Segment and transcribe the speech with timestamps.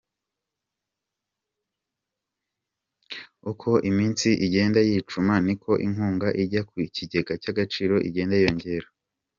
[3.51, 8.87] Uko iminsi igenda yicuma niko inkunga ijya mu kigega cy’Agaciro igenda yiyongera